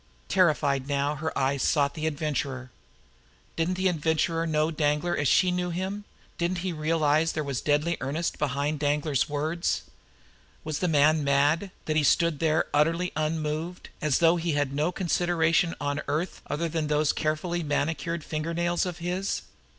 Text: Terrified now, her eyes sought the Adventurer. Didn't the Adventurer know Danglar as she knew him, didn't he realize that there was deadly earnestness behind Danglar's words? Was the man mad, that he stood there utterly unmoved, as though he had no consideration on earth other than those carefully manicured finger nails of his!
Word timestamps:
Terrified 0.29 0.87
now, 0.87 1.13
her 1.13 1.31
eyes 1.37 1.61
sought 1.61 1.93
the 1.93 2.07
Adventurer. 2.07 2.71
Didn't 3.55 3.75
the 3.75 3.87
Adventurer 3.87 4.47
know 4.47 4.71
Danglar 4.71 5.15
as 5.15 5.27
she 5.27 5.51
knew 5.51 5.69
him, 5.69 6.05
didn't 6.39 6.57
he 6.65 6.73
realize 6.73 7.29
that 7.29 7.33
there 7.35 7.43
was 7.43 7.61
deadly 7.61 7.97
earnestness 8.01 8.39
behind 8.39 8.79
Danglar's 8.79 9.29
words? 9.29 9.83
Was 10.63 10.79
the 10.79 10.87
man 10.87 11.23
mad, 11.23 11.69
that 11.85 11.97
he 11.97 12.03
stood 12.03 12.39
there 12.39 12.65
utterly 12.73 13.11
unmoved, 13.15 13.89
as 14.01 14.17
though 14.17 14.37
he 14.37 14.53
had 14.53 14.73
no 14.73 14.91
consideration 14.91 15.75
on 15.79 16.01
earth 16.07 16.41
other 16.47 16.67
than 16.67 16.87
those 16.87 17.13
carefully 17.13 17.61
manicured 17.61 18.23
finger 18.23 18.55
nails 18.55 18.87
of 18.87 18.97
his! 18.97 19.43